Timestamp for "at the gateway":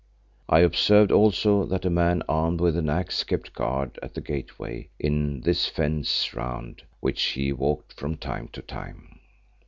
4.01-4.89